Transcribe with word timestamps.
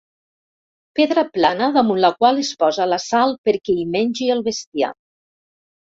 Pedra 0.99 1.23
plana 1.35 1.67
damunt 1.75 2.01
la 2.05 2.11
qual 2.23 2.41
es 2.45 2.51
posa 2.63 2.89
la 2.95 3.01
sal 3.07 3.35
perquè 3.49 3.77
hi 3.83 3.87
mengi 3.97 4.31
el 4.37 4.43
bestiar. 4.49 4.91